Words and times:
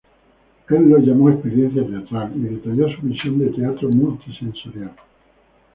Él 0.69 0.89
lo 0.89 0.97
llamó 0.97 1.29
"Experiencia 1.29 1.85
Teatral", 1.85 2.33
y 2.35 2.39
detalló 2.39 2.87
su 2.89 3.03
visión 3.03 3.37
de 3.37 3.51
teatro 3.51 3.87
multi-sensorial. 3.95 4.95